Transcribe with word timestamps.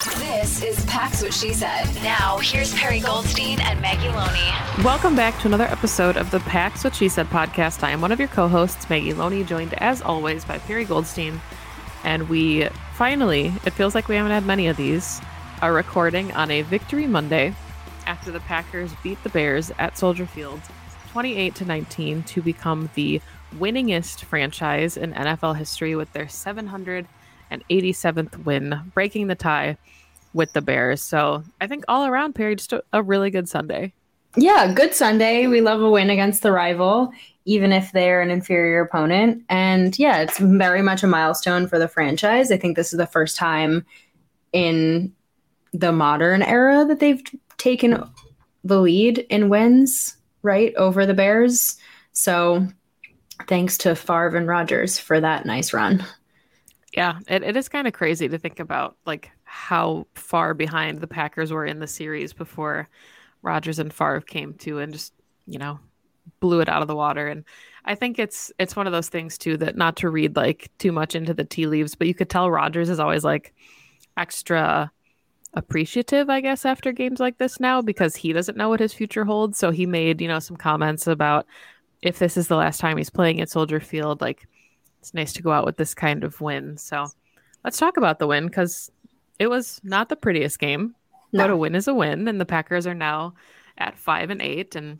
This 0.00 0.62
is 0.62 0.84
Pax 0.84 1.22
What 1.22 1.32
She 1.32 1.52
Said. 1.52 1.86
Now, 2.02 2.38
here's 2.38 2.72
Perri 2.74 3.00
Goldstein 3.00 3.58
and 3.60 3.80
Maggie 3.80 4.08
Loney. 4.08 4.84
Welcome 4.84 5.16
back 5.16 5.38
to 5.40 5.48
another 5.48 5.64
episode 5.64 6.16
of 6.16 6.30
the 6.30 6.40
Pax 6.40 6.84
What 6.84 6.94
She 6.94 7.08
Said 7.08 7.26
podcast. 7.26 7.82
I 7.82 7.90
am 7.90 8.00
one 8.00 8.12
of 8.12 8.18
your 8.18 8.28
co 8.28 8.46
hosts, 8.46 8.88
Maggie 8.88 9.14
Loney, 9.14 9.42
joined 9.42 9.74
as 9.74 10.02
always 10.02 10.44
by 10.44 10.58
Perri 10.58 10.84
Goldstein. 10.84 11.40
And 12.04 12.28
we 12.28 12.68
finally, 12.94 13.52
it 13.64 13.72
feels 13.72 13.94
like 13.94 14.06
we 14.06 14.16
haven't 14.16 14.32
had 14.32 14.44
many 14.44 14.66
of 14.68 14.76
these, 14.76 15.20
are 15.62 15.72
recording 15.72 16.30
on 16.32 16.50
a 16.50 16.62
Victory 16.62 17.06
Monday 17.06 17.54
after 18.06 18.30
the 18.30 18.40
Packers 18.40 18.92
beat 19.02 19.22
the 19.22 19.30
Bears 19.30 19.72
at 19.78 19.98
Soldier 19.98 20.26
Field 20.26 20.60
28 21.12 21.54
to 21.54 21.64
19 21.64 22.22
to 22.22 22.42
become 22.42 22.90
the 22.94 23.20
winningest 23.58 24.24
franchise 24.24 24.96
in 24.96 25.14
NFL 25.14 25.56
history 25.56 25.96
with 25.96 26.12
their 26.12 26.26
700- 26.26 27.06
and 27.50 27.62
87th 27.68 28.44
win, 28.44 28.80
breaking 28.94 29.26
the 29.26 29.34
tie 29.34 29.76
with 30.32 30.52
the 30.52 30.60
Bears. 30.60 31.02
So 31.02 31.42
I 31.60 31.66
think 31.66 31.84
all 31.88 32.06
around, 32.06 32.34
Perri, 32.34 32.56
just 32.56 32.72
a, 32.92 33.02
really 33.02 33.30
good 33.30 33.48
Sunday. 33.48 33.92
Yeah, 34.36 34.72
good 34.72 34.94
Sunday. 34.94 35.46
We 35.46 35.62
love 35.62 35.80
a 35.80 35.90
win 35.90 36.10
against 36.10 36.42
the 36.42 36.52
rival, 36.52 37.10
even 37.46 37.72
if 37.72 37.90
they're 37.92 38.20
an 38.20 38.30
inferior 38.30 38.82
opponent. 38.82 39.44
And 39.48 39.98
yeah, 39.98 40.18
it's 40.18 40.38
very 40.38 40.82
much 40.82 41.02
a 41.02 41.06
milestone 41.06 41.66
for 41.66 41.78
the 41.78 41.88
franchise. 41.88 42.52
I 42.52 42.58
think 42.58 42.76
this 42.76 42.92
is 42.92 42.98
the 42.98 43.06
first 43.06 43.36
time 43.36 43.86
in 44.52 45.14
the 45.72 45.92
modern 45.92 46.42
era 46.42 46.84
that 46.84 47.00
they've 47.00 47.22
taken 47.56 48.02
the 48.62 48.80
lead 48.80 49.18
in 49.30 49.48
wins, 49.48 50.16
right, 50.42 50.74
over 50.74 51.06
the 51.06 51.14
Bears. 51.14 51.76
So 52.12 52.66
thanks 53.46 53.78
to 53.78 53.94
Favre 53.94 54.36
and 54.36 54.48
Rodgers 54.48 54.98
for 54.98 55.20
that 55.20 55.46
nice 55.46 55.72
run. 55.72 56.04
Yeah, 56.96 57.18
it, 57.28 57.42
it 57.42 57.56
is 57.56 57.68
kind 57.68 57.86
of 57.86 57.92
crazy 57.92 58.28
to 58.28 58.38
think 58.38 58.58
about 58.58 58.96
like 59.04 59.30
how 59.44 60.06
far 60.14 60.54
behind 60.54 61.00
the 61.00 61.06
Packers 61.06 61.52
were 61.52 61.66
in 61.66 61.78
the 61.78 61.86
series 61.86 62.32
before 62.32 62.88
Rodgers 63.42 63.78
and 63.78 63.92
Favre 63.92 64.22
came 64.22 64.54
to 64.54 64.78
and 64.78 64.92
just, 64.92 65.12
you 65.46 65.58
know, 65.58 65.78
blew 66.40 66.60
it 66.60 66.68
out 66.70 66.82
of 66.82 66.88
the 66.88 66.96
water. 66.96 67.28
And 67.28 67.44
I 67.84 67.94
think 67.94 68.18
it's 68.18 68.50
it's 68.58 68.74
one 68.76 68.86
of 68.86 68.94
those 68.94 69.10
things 69.10 69.36
too 69.38 69.58
that 69.58 69.76
not 69.76 69.96
to 69.96 70.10
read 70.10 70.36
like 70.36 70.70
too 70.78 70.90
much 70.90 71.14
into 71.14 71.34
the 71.34 71.44
tea 71.44 71.66
leaves, 71.66 71.94
but 71.94 72.08
you 72.08 72.14
could 72.14 72.30
tell 72.30 72.50
Rodgers 72.50 72.88
is 72.88 73.00
always 73.00 73.24
like 73.24 73.54
extra 74.16 74.90
appreciative, 75.54 76.30
I 76.30 76.40
guess, 76.40 76.64
after 76.64 76.92
games 76.92 77.20
like 77.20 77.38
this 77.38 77.60
now 77.60 77.82
because 77.82 78.16
he 78.16 78.32
doesn't 78.32 78.56
know 78.58 78.68
what 78.70 78.80
his 78.80 78.94
future 78.94 79.24
holds. 79.24 79.58
So 79.58 79.70
he 79.70 79.86
made, 79.86 80.20
you 80.20 80.28
know, 80.28 80.38
some 80.40 80.56
comments 80.56 81.06
about 81.06 81.46
if 82.02 82.18
this 82.18 82.36
is 82.36 82.48
the 82.48 82.56
last 82.56 82.80
time 82.80 82.96
he's 82.98 83.10
playing 83.10 83.40
at 83.40 83.50
Soldier 83.50 83.80
Field, 83.80 84.20
like 84.20 84.48
it's 85.00 85.14
nice 85.14 85.32
to 85.34 85.42
go 85.42 85.52
out 85.52 85.64
with 85.64 85.76
this 85.76 85.94
kind 85.94 86.24
of 86.24 86.40
win. 86.40 86.76
So 86.76 87.06
let's 87.64 87.78
talk 87.78 87.96
about 87.96 88.18
the 88.18 88.26
win 88.26 88.46
because 88.46 88.90
it 89.38 89.48
was 89.48 89.80
not 89.84 90.08
the 90.08 90.16
prettiest 90.16 90.58
game, 90.58 90.94
no. 91.32 91.44
but 91.44 91.50
a 91.50 91.56
win 91.56 91.74
is 91.74 91.88
a 91.88 91.94
win. 91.94 92.28
And 92.28 92.40
the 92.40 92.46
Packers 92.46 92.86
are 92.86 92.94
now 92.94 93.34
at 93.78 93.98
five 93.98 94.30
and 94.30 94.40
eight, 94.40 94.74
and 94.74 94.98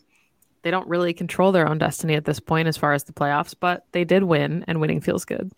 they 0.63 0.71
don't 0.71 0.89
really 0.89 1.15
control 1.15 1.53
their 1.53 1.69
own 1.69 1.79
destiny 1.79 2.15
at 2.15 2.25
this 2.25 2.41
point 2.41 2.69
as 2.69 2.77
far 2.77 2.93
as 2.93 3.05
the 3.05 3.13
playoffs, 3.13 3.55
but 3.59 3.87
they 3.93 4.05
did 4.05 4.25
win, 4.25 4.65
and 4.69 4.81
winning 4.81 5.01
feels 5.01 5.25
good. 5.25 5.53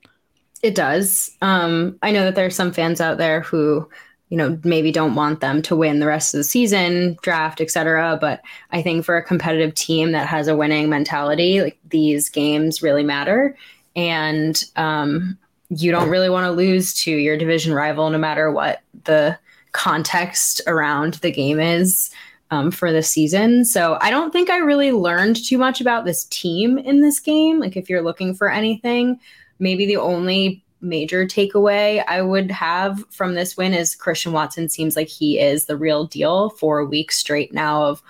It 0.63 0.75
does. 0.75 1.37
Um, 1.41 1.99
I 2.03 2.11
know 2.11 2.25
that 2.25 2.35
there 2.35 2.47
are 2.47 2.51
some 2.51 2.73
fans 2.73 3.01
out 3.01 3.19
there 3.19 3.41
who 3.41 3.89
you 4.29 4.37
know 4.37 4.59
maybe 4.65 4.93
don't 4.93 5.15
want 5.15 5.41
them 5.41 5.63
to 5.63 5.77
win 5.77 6.01
the 6.01 6.07
rest 6.07 6.35
of 6.35 6.39
the 6.39 6.45
season 6.45 7.17
draft 7.23 7.61
etc 7.61 8.19
but 8.21 8.43
i 8.71 8.83
think 8.83 9.05
for 9.05 9.17
a 9.17 9.25
competitive 9.25 9.75
team 9.75 10.13
that 10.13 10.27
has 10.27 10.49
a 10.49 10.57
winning 10.57 10.89
mentality 10.89 11.63
like 11.63 11.79
these 11.89 12.29
games 12.29 12.83
really 12.83 13.03
matter 13.03 13.57
and 13.99 14.65
um, 14.77 15.37
you 15.71 15.91
don't 15.91 16.09
really 16.09 16.31
want 16.31 16.45
to 16.45 16.53
lose 16.53 16.95
to 16.95 17.11
your 17.11 17.37
division 17.37 17.75
rival, 17.75 18.09
no 18.11 18.17
matter 18.17 18.53
what 18.53 18.81
the 19.05 19.37
context 19.73 20.61
around 20.69 21.15
the 21.15 21.33
game 21.33 21.59
is 21.59 22.11
um, 22.53 22.71
for 22.71 22.93
the 22.93 23.03
season. 23.03 23.65
So 23.65 23.99
I 24.01 24.11
don't 24.11 24.33
think 24.33 24.51
I 24.51 24.59
really 24.59 24.93
learned 24.93 25.45
too 25.45 25.59
much 25.59 25.81
about 25.81 26.05
this 26.05 26.27
team 26.27 26.79
in 26.79 27.01
this 27.01 27.19
game. 27.19 27.59
Like, 27.59 27.77
if 27.77 27.91
you're 27.91 28.03
looking 28.03 28.35
for 28.35 28.49
anything, 28.49 29.19
maybe 29.59 29.85
the 29.85 29.97
only 29.97 30.63
major 30.81 31.27
takeaway 31.27 32.05
I 32.07 32.23
would 32.23 32.53
have 32.53 33.05
from 33.11 33.35
this 33.35 33.57
win 33.57 33.75
is 33.75 33.97
Christian 33.97 34.31
Watson 34.31 34.69
seems 34.69 34.95
like 34.95 35.09
he 35.09 35.41
is 35.41 35.67
the 35.67 35.77
real 35.77 36.07
deal 36.07 36.51
for 36.51 36.79
a 36.79 36.87
week 36.87 37.11
straight 37.11 37.53
now 37.53 37.83
of 37.83 38.01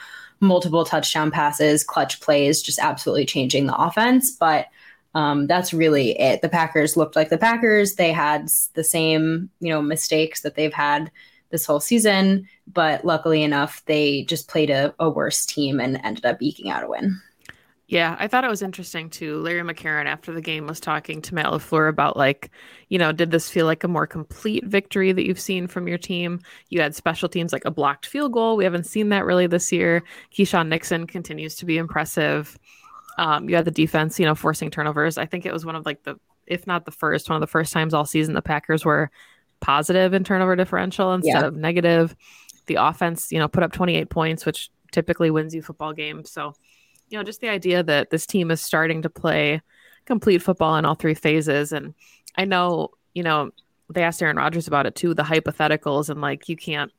multiple 0.40 0.84
touchdown 0.84 1.30
passes, 1.30 1.82
clutch 1.82 2.20
plays, 2.20 2.60
just 2.60 2.78
absolutely 2.78 3.24
changing 3.24 3.66
the 3.66 3.76
offense. 3.76 4.30
But 4.30 4.66
um, 5.14 5.46
that's 5.46 5.72
really 5.72 6.18
it. 6.18 6.42
The 6.42 6.48
Packers 6.48 6.96
looked 6.96 7.16
like 7.16 7.30
the 7.30 7.38
Packers. 7.38 7.94
They 7.94 8.12
had 8.12 8.48
the 8.74 8.84
same, 8.84 9.50
you 9.60 9.70
know, 9.70 9.82
mistakes 9.82 10.42
that 10.42 10.54
they've 10.54 10.72
had 10.72 11.10
this 11.50 11.64
whole 11.64 11.80
season, 11.80 12.46
but 12.66 13.04
luckily 13.04 13.42
enough, 13.42 13.82
they 13.86 14.24
just 14.24 14.48
played 14.48 14.70
a, 14.70 14.94
a 14.98 15.08
worse 15.08 15.46
team 15.46 15.80
and 15.80 16.00
ended 16.04 16.26
up 16.26 16.42
eking 16.42 16.70
out 16.70 16.84
a 16.84 16.88
win. 16.88 17.20
Yeah, 17.88 18.16
I 18.18 18.28
thought 18.28 18.44
it 18.44 18.50
was 18.50 18.60
interesting 18.60 19.08
too. 19.08 19.38
Larry 19.38 19.62
McCarren 19.62 20.04
after 20.04 20.30
the 20.30 20.42
game 20.42 20.66
was 20.66 20.78
talking 20.78 21.22
to 21.22 21.34
Matt 21.34 21.46
LaFleur 21.46 21.88
about 21.88 22.18
like, 22.18 22.50
you 22.90 22.98
know, 22.98 23.12
did 23.12 23.30
this 23.30 23.48
feel 23.48 23.64
like 23.64 23.82
a 23.82 23.88
more 23.88 24.06
complete 24.06 24.66
victory 24.66 25.10
that 25.10 25.26
you've 25.26 25.40
seen 25.40 25.66
from 25.66 25.88
your 25.88 25.96
team? 25.96 26.38
You 26.68 26.82
had 26.82 26.94
special 26.94 27.30
teams 27.30 27.50
like 27.50 27.64
a 27.64 27.70
blocked 27.70 28.04
field 28.04 28.34
goal. 28.34 28.58
We 28.58 28.64
haven't 28.64 28.84
seen 28.84 29.08
that 29.08 29.24
really 29.24 29.46
this 29.46 29.72
year. 29.72 30.02
Keisean 30.36 30.68
Nixon 30.68 31.06
continues 31.06 31.54
to 31.56 31.64
be 31.64 31.78
impressive. 31.78 32.58
Um, 33.18 33.48
you 33.48 33.56
had 33.56 33.64
the 33.64 33.70
defense, 33.70 34.18
you 34.18 34.24
know, 34.24 34.34
forcing 34.34 34.70
turnovers. 34.70 35.18
I 35.18 35.26
think 35.26 35.44
it 35.44 35.52
was 35.52 35.66
one 35.66 35.76
of 35.76 35.84
like 35.84 36.04
the, 36.04 36.16
if 36.46 36.66
not 36.66 36.84
the 36.84 36.92
first, 36.92 37.28
one 37.28 37.36
of 37.36 37.40
the 37.40 37.46
first 37.46 37.72
times 37.72 37.92
all 37.92 38.06
season 38.06 38.32
the 38.32 38.40
Packers 38.40 38.84
were 38.84 39.10
positive 39.60 40.14
in 40.14 40.24
turnover 40.24 40.56
differential 40.56 41.12
instead 41.12 41.40
yeah. 41.42 41.46
of 41.46 41.56
negative. 41.56 42.14
The 42.66 42.76
offense, 42.76 43.32
you 43.32 43.38
know, 43.38 43.48
put 43.48 43.62
up 43.62 43.72
28 43.72 44.08
points, 44.08 44.46
which 44.46 44.70
typically 44.92 45.30
wins 45.30 45.54
you 45.54 45.62
football 45.62 45.92
games. 45.92 46.30
So, 46.30 46.54
you 47.08 47.18
know, 47.18 47.24
just 47.24 47.40
the 47.40 47.48
idea 47.48 47.82
that 47.82 48.10
this 48.10 48.26
team 48.26 48.50
is 48.50 48.60
starting 48.60 49.02
to 49.02 49.10
play 49.10 49.60
complete 50.06 50.42
football 50.42 50.76
in 50.76 50.84
all 50.84 50.94
three 50.94 51.14
phases. 51.14 51.72
And 51.72 51.94
I 52.36 52.44
know, 52.44 52.90
you 53.14 53.22
know, 53.22 53.50
they 53.90 54.02
asked 54.02 54.22
Aaron 54.22 54.36
Rodgers 54.36 54.68
about 54.68 54.86
it 54.86 54.94
too, 54.94 55.14
the 55.14 55.22
hypotheticals, 55.22 56.08
and 56.08 56.20
like 56.20 56.48
you 56.48 56.56
can't, 56.56 56.92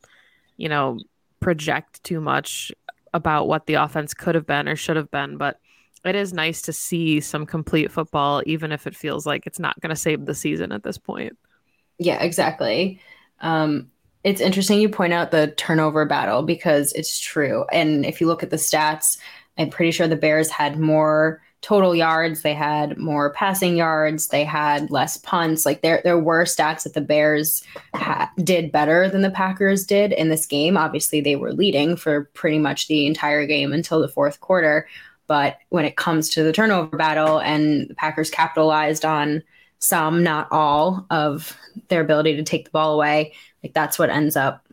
you 0.58 0.70
know, 0.70 1.00
project 1.40 2.04
too 2.04 2.20
much 2.20 2.72
about 3.14 3.48
what 3.48 3.66
the 3.66 3.76
offense 3.76 4.14
could 4.14 4.36
have 4.36 4.46
been 4.46 4.68
or 4.68 4.76
should 4.76 4.96
have 4.96 5.12
been. 5.12 5.38
But 5.38 5.60
it 6.06 6.16
is 6.16 6.34
nice 6.34 6.62
to 6.64 6.74
see 6.74 7.20
some 7.20 7.46
complete 7.46 7.92
football, 7.92 8.42
even 8.46 8.72
if 8.72 8.88
it 8.88 8.96
feels 8.96 9.26
like 9.26 9.46
it's 9.46 9.60
not 9.60 9.80
going 9.82 9.90
to 9.90 9.96
save 9.96 10.26
the 10.26 10.36
season 10.36 10.72
at 10.72 10.84
this 10.84 10.98
point. 10.98 11.38
Yeah, 11.98 12.22
exactly. 12.22 13.02
Um, 13.42 13.92
it's 14.24 14.42
interesting 14.42 14.80
you 14.80 14.90
point 14.90 15.14
out 15.14 15.32
the 15.32 15.54
turnover 15.58 16.06
battle 16.06 16.44
because 16.44 16.94
it's 16.94 17.20
true. 17.20 17.66
And 17.72 18.06
if 18.06 18.20
you 18.20 18.28
look 18.28 18.44
at 18.44 18.50
the 18.50 18.58
stats, 18.58 19.18
I'm 19.58 19.70
pretty 19.70 19.92
sure 19.92 20.08
the 20.08 20.16
Bears 20.16 20.50
had 20.50 20.80
more 20.80 21.42
total 21.62 21.94
yards, 21.94 22.42
they 22.42 22.54
had 22.54 22.98
more 22.98 23.34
passing 23.34 23.76
yards, 23.76 24.30
they 24.30 24.46
had 24.46 24.90
less 24.92 25.18
punts. 25.18 25.66
Like 25.66 25.82
there, 25.82 26.00
there 26.04 26.18
were 26.18 26.46
stats 26.46 26.84
that 26.84 26.94
the 26.94 27.02
Bears 27.02 27.64
ha- 27.94 28.32
did 28.42 28.72
better 28.72 29.10
than 29.10 29.22
the 29.22 29.30
Packers 29.32 29.86
did 29.86 30.14
in 30.14 30.30
this 30.30 30.46
game. 30.46 30.78
Obviously, 30.78 31.20
they 31.20 31.36
were 31.36 31.52
leading 31.52 31.98
for 31.98 32.26
pretty 32.34 32.60
much 32.60 32.88
the 32.88 33.06
entire 33.06 33.46
game 33.46 33.74
until 33.74 34.00
the 34.00 34.08
fourth 34.08 34.40
quarter. 34.40 34.88
But 35.30 35.60
when 35.70 35.86
it 35.86 35.96
comes 35.96 36.32
to 36.32 36.44
the 36.44 36.52
turnover 36.52 36.98
battle, 36.98 37.38
and 37.38 37.88
the 37.88 37.94
Packers 37.94 38.32
capitalized 38.32 39.06
on 39.06 39.44
some, 39.78 40.24
not 40.24 40.48
all, 40.52 41.06
of 41.12 41.56
their 41.88 42.02
ability 42.02 42.36
to 42.38 42.44
take 42.44 42.66
the 42.66 42.72
ball 42.72 42.96
away, 42.96 43.34
like 43.64 43.76
that's 43.76 44.00
what 44.00 44.10
ends 44.10 44.36
up 44.36 44.66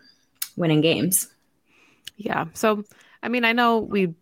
winning 0.56 0.80
games. 0.80 1.28
Yeah. 2.16 2.46
So, 2.54 2.84
I 3.22 3.28
mean, 3.28 3.44
I 3.44 3.52
know 3.52 3.80
we 3.80 4.14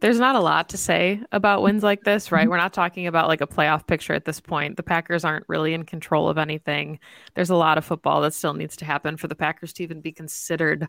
there's 0.00 0.18
not 0.18 0.34
a 0.34 0.40
lot 0.40 0.68
to 0.70 0.76
say 0.76 1.20
about 1.30 1.62
wins 1.62 1.84
like 1.84 2.02
this, 2.02 2.32
right? 2.32 2.42
Mm-hmm. 2.42 2.50
We're 2.50 2.56
not 2.56 2.72
talking 2.72 3.06
about 3.06 3.28
like 3.28 3.40
a 3.40 3.46
playoff 3.46 3.86
picture 3.86 4.14
at 4.14 4.24
this 4.24 4.40
point. 4.40 4.76
The 4.76 4.82
Packers 4.82 5.24
aren't 5.24 5.48
really 5.48 5.72
in 5.72 5.84
control 5.84 6.28
of 6.28 6.38
anything. 6.38 6.98
There's 7.34 7.50
a 7.50 7.56
lot 7.56 7.78
of 7.78 7.84
football 7.84 8.22
that 8.22 8.34
still 8.34 8.54
needs 8.54 8.76
to 8.78 8.84
happen 8.84 9.16
for 9.16 9.28
the 9.28 9.36
Packers 9.36 9.72
to 9.74 9.84
even 9.84 10.00
be 10.00 10.10
considered 10.12 10.88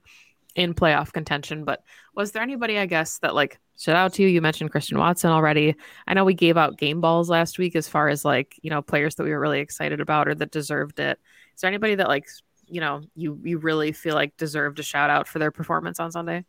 in 0.55 0.73
playoff 0.73 1.13
contention. 1.13 1.65
But 1.65 1.83
was 2.15 2.31
there 2.31 2.43
anybody, 2.43 2.79
I 2.79 2.87
guess, 2.87 3.19
that 3.19 3.35
like 3.35 3.59
stood 3.79 3.95
out 3.95 4.11
to 4.13 4.21
you? 4.21 4.27
You 4.27 4.41
mentioned 4.41 4.71
Christian 4.71 4.97
Watson 4.97 5.31
already. 5.31 5.73
I 6.05 6.13
know 6.13 6.25
we 6.25 6.33
gave 6.33 6.57
out 6.57 6.77
game 6.77 6.99
balls 6.99 7.29
last 7.29 7.57
week 7.57 7.77
as 7.77 7.87
far 7.87 8.09
as 8.09 8.25
like, 8.25 8.59
you 8.61 8.69
know, 8.69 8.81
players 8.81 9.15
that 9.15 9.23
we 9.23 9.31
were 9.31 9.39
really 9.39 9.61
excited 9.61 10.01
about 10.01 10.27
or 10.27 10.35
that 10.35 10.51
deserved 10.51 10.99
it. 10.99 11.17
Is 11.55 11.61
there 11.61 11.69
anybody 11.69 11.95
that 11.95 12.09
like, 12.09 12.27
you 12.65 12.81
know, 12.81 13.01
you 13.15 13.39
you 13.41 13.57
really 13.57 13.93
feel 13.93 14.15
like 14.15 14.35
deserved 14.35 14.79
a 14.79 14.83
shout 14.83 15.09
out 15.09 15.29
for 15.29 15.39
their 15.39 15.49
performance 15.49 15.97
on 15.99 16.11
Sunday? 16.11 16.43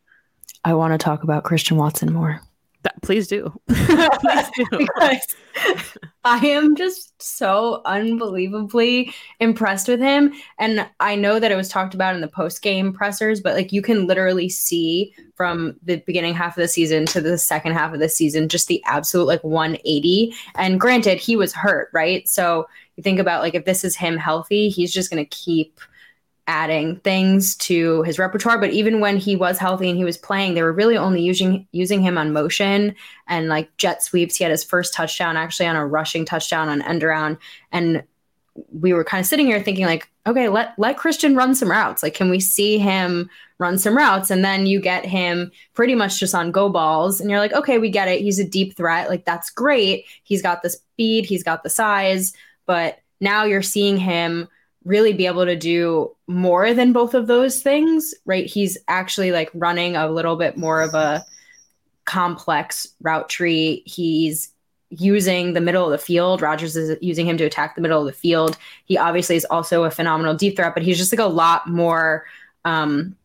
I 0.65 0.73
want 0.73 0.93
to 0.93 0.97
talk 0.97 1.23
about 1.23 1.45
Christian 1.45 1.77
Watson 1.77 2.11
more. 2.11 2.41
That, 2.83 3.01
please 3.01 3.27
do. 3.27 3.53
please 3.67 4.49
do. 4.55 4.65
because 4.79 5.35
I 6.23 6.45
am 6.47 6.75
just 6.75 7.21
so 7.21 7.81
unbelievably 7.85 9.13
impressed 9.39 9.87
with 9.87 9.99
him. 9.99 10.33
And 10.57 10.87
I 10.99 11.15
know 11.15 11.39
that 11.39 11.51
it 11.51 11.55
was 11.55 11.69
talked 11.69 11.93
about 11.93 12.15
in 12.15 12.21
the 12.21 12.27
post 12.27 12.61
game 12.61 12.93
pressers, 12.93 13.41
but 13.41 13.55
like 13.55 13.71
you 13.71 13.81
can 13.81 14.07
literally 14.07 14.49
see 14.49 15.13
from 15.35 15.75
the 15.83 15.97
beginning 16.07 16.33
half 16.33 16.57
of 16.57 16.61
the 16.61 16.67
season 16.67 17.05
to 17.07 17.21
the 17.21 17.37
second 17.37 17.73
half 17.73 17.93
of 17.93 17.99
the 17.99 18.09
season 18.09 18.49
just 18.49 18.67
the 18.67 18.83
absolute 18.85 19.25
like 19.25 19.43
180. 19.43 20.33
And 20.55 20.79
granted, 20.79 21.19
he 21.19 21.35
was 21.35 21.53
hurt, 21.53 21.89
right? 21.93 22.27
So 22.27 22.67
you 22.95 23.03
think 23.03 23.19
about 23.19 23.41
like 23.41 23.55
if 23.55 23.65
this 23.65 23.83
is 23.83 23.95
him 23.95 24.17
healthy, 24.17 24.69
he's 24.69 24.93
just 24.93 25.11
going 25.11 25.23
to 25.23 25.29
keep 25.29 25.79
adding 26.47 26.97
things 26.97 27.55
to 27.55 28.01
his 28.03 28.19
repertoire. 28.19 28.57
But 28.57 28.71
even 28.71 28.99
when 28.99 29.17
he 29.17 29.35
was 29.35 29.57
healthy 29.57 29.89
and 29.89 29.97
he 29.97 30.03
was 30.03 30.17
playing, 30.17 30.53
they 30.53 30.63
were 30.63 30.73
really 30.73 30.97
only 30.97 31.21
using 31.21 31.67
using 31.71 32.01
him 32.01 32.17
on 32.17 32.33
motion 32.33 32.95
and 33.27 33.47
like 33.47 33.75
jet 33.77 34.03
sweeps. 34.03 34.35
He 34.35 34.43
had 34.43 34.51
his 34.51 34.63
first 34.63 34.93
touchdown 34.93 35.37
actually 35.37 35.67
on 35.67 35.75
a 35.75 35.85
rushing 35.85 36.25
touchdown 36.25 36.67
on 36.69 36.81
end 36.81 37.03
around. 37.03 37.37
And 37.71 38.03
we 38.73 38.91
were 38.91 39.03
kind 39.03 39.21
of 39.21 39.27
sitting 39.27 39.45
here 39.45 39.61
thinking 39.61 39.85
like, 39.85 40.09
okay, 40.27 40.49
let 40.49 40.73
let 40.77 40.97
Christian 40.97 41.35
run 41.35 41.55
some 41.55 41.71
routes. 41.71 42.03
Like, 42.03 42.15
can 42.15 42.29
we 42.29 42.39
see 42.39 42.77
him 42.77 43.29
run 43.59 43.77
some 43.77 43.95
routes? 43.95 44.29
And 44.29 44.43
then 44.43 44.65
you 44.65 44.81
get 44.81 45.05
him 45.05 45.51
pretty 45.73 45.95
much 45.95 46.19
just 46.19 46.35
on 46.35 46.51
go 46.51 46.67
balls, 46.67 47.21
and 47.21 47.29
you're 47.29 47.39
like, 47.39 47.53
okay, 47.53 47.77
we 47.77 47.89
get 47.89 48.07
it. 48.07 48.21
He's 48.21 48.39
a 48.39 48.47
deep 48.47 48.75
threat. 48.75 49.09
Like 49.09 49.25
that's 49.25 49.49
great. 49.49 50.05
He's 50.23 50.41
got 50.41 50.63
the 50.63 50.69
speed. 50.69 51.25
He's 51.25 51.43
got 51.43 51.63
the 51.63 51.69
size. 51.69 52.33
But 52.65 52.99
now 53.21 53.45
you're 53.45 53.61
seeing 53.61 53.97
him 53.97 54.47
really 54.83 55.13
be 55.13 55.27
able 55.27 55.45
to 55.45 55.55
do 55.55 56.15
more 56.27 56.73
than 56.73 56.93
both 56.93 57.13
of 57.13 57.27
those 57.27 57.61
things, 57.61 58.13
right? 58.25 58.45
He's 58.45 58.77
actually 58.87 59.31
like 59.31 59.49
running 59.53 59.95
a 59.95 60.09
little 60.09 60.35
bit 60.35 60.57
more 60.57 60.81
of 60.81 60.93
a 60.93 61.23
complex 62.05 62.87
route 63.01 63.29
tree. 63.29 63.83
He's 63.85 64.51
using 64.89 65.53
the 65.53 65.61
middle 65.61 65.85
of 65.85 65.91
the 65.91 66.03
field. 66.03 66.41
Rodgers 66.41 66.75
is 66.75 66.97
using 67.01 67.27
him 67.27 67.37
to 67.37 67.45
attack 67.45 67.75
the 67.75 67.81
middle 67.81 68.01
of 68.01 68.07
the 68.07 68.19
field. 68.19 68.57
He 68.85 68.97
obviously 68.97 69.35
is 69.35 69.45
also 69.45 69.83
a 69.83 69.91
phenomenal 69.91 70.33
deep 70.33 70.55
threat, 70.55 70.73
but 70.73 70.83
he's 70.83 70.97
just 70.97 71.13
like 71.13 71.19
a 71.19 71.25
lot 71.25 71.67
more 71.67 72.25
um, 72.65 73.15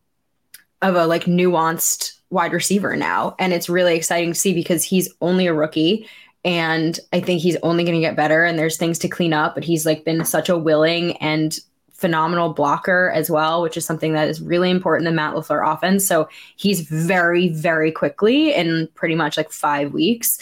of 0.81 0.95
a 0.95 1.05
like 1.05 1.25
nuanced 1.25 2.13
wide 2.29 2.53
receiver 2.53 2.95
now. 2.95 3.35
And 3.39 3.51
it's 3.51 3.67
really 3.67 3.95
exciting 3.95 4.33
to 4.33 4.39
see 4.39 4.53
because 4.53 4.83
he's 4.83 5.13
only 5.21 5.47
a 5.47 5.53
rookie 5.53 6.07
and 6.47 6.97
I 7.11 7.19
think 7.19 7.41
he's 7.41 7.57
only 7.61 7.83
going 7.83 7.95
to 7.95 8.01
get 8.01 8.15
better 8.15 8.45
and 8.45 8.57
there's 8.57 8.77
things 8.77 8.97
to 8.99 9.09
clean 9.09 9.33
up, 9.33 9.53
but 9.53 9.65
he's 9.65 9.85
like 9.85 10.05
been 10.05 10.23
such 10.23 10.47
a 10.47 10.57
willing 10.57 11.17
and 11.17 11.53
phenomenal 11.91 12.53
blocker 12.53 13.11
as 13.13 13.29
well, 13.29 13.61
which 13.61 13.75
is 13.75 13.83
something 13.83 14.13
that 14.13 14.29
is 14.29 14.41
really 14.41 14.69
important 14.69 15.09
in 15.09 15.15
Matt 15.15 15.35
LaFleur 15.35 15.73
offense. 15.73 16.07
So 16.07 16.29
he's 16.55 16.81
very, 16.81 17.49
very 17.49 17.91
quickly 17.91 18.53
in 18.53 18.87
pretty 18.95 19.13
much 19.13 19.35
like 19.35 19.51
five 19.51 19.91
weeks. 19.91 20.39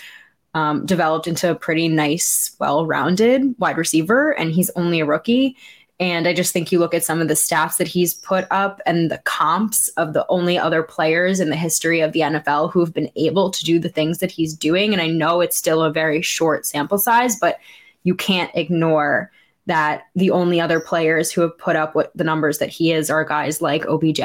Um, 0.54 0.86
developed 0.86 1.28
into 1.28 1.52
a 1.52 1.56
pretty 1.56 1.90
nice, 1.90 2.56
well 2.60 2.86
rounded 2.86 3.56
wide 3.60 3.76
receiver, 3.76 4.32
and 4.32 4.52
he's 4.52 4.70
only 4.78 5.02
a 5.02 5.06
rookie. 5.06 5.58
And 6.00 6.28
I 6.28 6.34
just 6.34 6.52
think 6.52 6.72
you 6.72 6.80
look 6.80 6.94
at 6.94 7.06
some 7.06 7.22
of 7.22 7.30
the 7.30 7.36
stats 7.36 7.78
that 7.78 7.88
he's 7.88 8.14
put 8.14 8.46
up 8.52 8.82
and 8.86 9.10
the 9.10 9.20
comps 9.20 9.88
of 9.90 10.12
the 10.12 10.26
only 10.28 10.58
other 10.58 10.84
players 10.84 11.40
in 11.40 11.50
the 11.50 11.56
history 11.56 12.02
of 12.02 12.12
the 12.12 12.20
NFL 12.20 12.72
who've 12.72 12.94
been 12.94 13.10
able 13.16 13.50
to 13.50 13.64
do 13.64 13.80
the 13.80 13.90
things 13.90 14.18
that 14.20 14.32
he's 14.32 14.54
doing. 14.54 14.92
And 14.92 15.02
I 15.02 15.08
know 15.08 15.40
it's 15.40 15.56
still 15.56 15.82
a 15.82 15.94
very 15.94 16.22
short 16.22 16.66
sample 16.66 16.98
size, 16.98 17.38
but 17.40 17.60
you 18.04 18.14
can't 18.14 18.52
ignore 18.56 19.32
that 19.68 20.04
the 20.16 20.32
only 20.32 20.60
other 20.60 20.80
players 20.80 21.32
who 21.32 21.42
have 21.42 21.58
put 21.58 21.78
up 21.78 21.96
what 21.96 22.12
the 22.16 22.24
numbers 22.26 22.58
that 22.58 22.70
he 22.70 22.92
is 22.92 23.10
are 23.10 23.24
guys 23.24 23.62
like 23.62 23.86
OBJ 23.86 24.22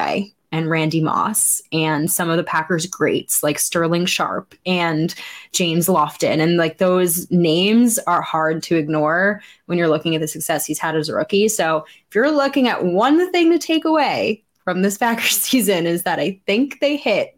and 0.52 0.68
Randy 0.68 1.00
Moss 1.00 1.62
and 1.72 2.10
some 2.10 2.28
of 2.28 2.36
the 2.36 2.44
Packers 2.44 2.86
greats 2.86 3.42
like 3.42 3.58
Sterling 3.58 4.06
Sharpe 4.06 4.54
and 4.66 5.14
James 5.52 5.86
Lofton. 5.86 6.40
And 6.40 6.56
like 6.56 6.78
those 6.78 7.30
names 7.30 7.98
are 8.00 8.22
hard 8.22 8.62
to 8.64 8.76
ignore 8.76 9.40
when 9.66 9.78
you're 9.78 9.88
looking 9.88 10.14
at 10.14 10.20
the 10.20 10.28
success 10.28 10.66
he's 10.66 10.78
had 10.78 10.96
as 10.96 11.08
a 11.08 11.14
rookie. 11.14 11.48
So 11.48 11.84
if 12.08 12.14
you're 12.14 12.30
looking 12.30 12.68
at 12.68 12.84
one 12.84 13.30
thing 13.32 13.50
to 13.50 13.58
take 13.58 13.84
away 13.84 14.42
from 14.64 14.82
this 14.82 14.98
Packers 14.98 15.30
season 15.40 15.86
is 15.86 16.02
that 16.02 16.18
I 16.18 16.40
think 16.46 16.80
they 16.80 16.96
hit 16.96 17.36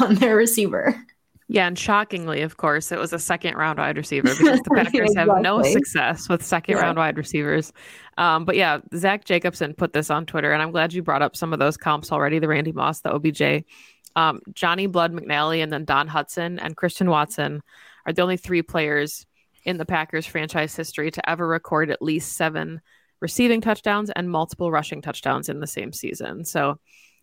on 0.00 0.14
their 0.16 0.36
receiver. 0.36 0.94
Yeah, 1.52 1.66
and 1.66 1.78
shockingly, 1.78 2.40
of 2.40 2.56
course, 2.56 2.92
it 2.92 2.98
was 2.98 3.12
a 3.12 3.18
second 3.18 3.56
round 3.56 3.78
wide 3.78 3.98
receiver 3.98 4.30
because 4.30 4.58
the 4.60 4.70
Packers 4.74 5.10
exactly. 5.10 5.34
have 5.34 5.42
no 5.42 5.62
success 5.62 6.26
with 6.26 6.42
second 6.42 6.76
yeah. 6.76 6.80
round 6.80 6.96
wide 6.96 7.18
receivers. 7.18 7.74
Um, 8.16 8.46
but 8.46 8.56
yeah, 8.56 8.78
Zach 8.96 9.26
Jacobson 9.26 9.74
put 9.74 9.92
this 9.92 10.08
on 10.08 10.24
Twitter, 10.24 10.52
and 10.52 10.62
I'm 10.62 10.70
glad 10.70 10.94
you 10.94 11.02
brought 11.02 11.20
up 11.20 11.36
some 11.36 11.52
of 11.52 11.58
those 11.58 11.76
comps 11.76 12.10
already 12.10 12.38
the 12.38 12.48
Randy 12.48 12.72
Moss, 12.72 13.02
the 13.02 13.12
OBJ, 13.12 13.66
um, 14.16 14.40
Johnny 14.54 14.86
Blood 14.86 15.12
McNally, 15.12 15.62
and 15.62 15.70
then 15.70 15.84
Don 15.84 16.08
Hutson 16.08 16.58
and 16.58 16.74
Christian 16.74 17.10
Watson 17.10 17.62
are 18.06 18.14
the 18.14 18.22
only 18.22 18.38
three 18.38 18.62
players 18.62 19.26
in 19.66 19.76
the 19.76 19.84
Packers 19.84 20.24
franchise 20.24 20.74
history 20.74 21.10
to 21.10 21.28
ever 21.28 21.46
record 21.46 21.90
at 21.90 22.00
least 22.00 22.32
seven 22.32 22.80
receiving 23.20 23.60
touchdowns 23.60 24.08
and 24.08 24.30
multiple 24.30 24.70
rushing 24.70 25.02
touchdowns 25.02 25.50
in 25.50 25.60
the 25.60 25.66
same 25.66 25.92
season. 25.92 26.46
So 26.46 26.80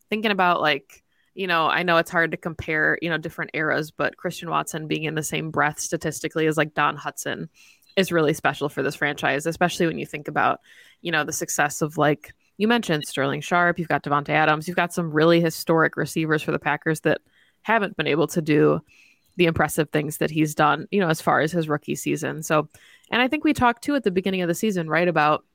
thinking 0.07 0.29
about 0.29 0.61
like, 0.61 1.03
you 1.35 1.47
know, 1.47 1.67
I 1.67 1.83
know 1.83 1.97
it's 1.97 2.11
hard 2.11 2.31
to 2.31 2.37
compare, 2.37 2.97
you 3.01 3.09
know, 3.09 3.17
different 3.17 3.51
eras, 3.53 3.91
but 3.91 4.17
Christian 4.17 4.49
Watson 4.49 4.87
being 4.87 5.03
in 5.03 5.15
the 5.15 5.23
same 5.23 5.51
breath 5.51 5.79
statistically 5.79 6.47
as 6.47 6.57
like 6.57 6.73
Don 6.73 6.97
Hutson 6.97 7.49
is 7.95 8.11
really 8.11 8.33
special 8.33 8.69
for 8.69 8.83
this 8.83 8.95
franchise, 8.95 9.45
especially 9.45 9.87
when 9.87 9.99
you 9.99 10.05
think 10.05 10.27
about, 10.27 10.59
you 11.01 11.11
know, 11.11 11.23
the 11.23 11.33
success 11.33 11.81
of 11.81 11.97
like 11.97 12.33
you 12.57 12.67
mentioned 12.67 13.05
Sterling 13.05 13.41
Sharpe, 13.41 13.79
you've 13.79 13.87
got 13.87 14.03
Davante 14.03 14.29
Adams, 14.29 14.67
you've 14.67 14.77
got 14.77 14.93
some 14.93 15.11
really 15.11 15.39
historic 15.39 15.95
receivers 15.95 16.41
for 16.41 16.51
the 16.51 16.59
Packers 16.59 17.01
that 17.01 17.21
haven't 17.61 17.95
been 17.95 18.07
able 18.07 18.27
to 18.27 18.41
do 18.41 18.81
the 19.37 19.45
impressive 19.45 19.89
things 19.89 20.17
that 20.17 20.29
he's 20.29 20.53
done, 20.53 20.85
you 20.91 20.99
know, 20.99 21.07
as 21.07 21.21
far 21.21 21.39
as 21.39 21.51
his 21.51 21.69
rookie 21.69 21.95
season. 21.95 22.43
So, 22.43 22.67
and 23.11 23.21
I 23.21 23.29
think 23.29 23.45
we 23.45 23.53
talked 23.53 23.83
too 23.83 23.95
at 23.95 24.03
the 24.03 24.11
beginning 24.11 24.41
of 24.41 24.49
the 24.49 24.55
season, 24.55 24.89
right, 24.89 25.07
about 25.07 25.45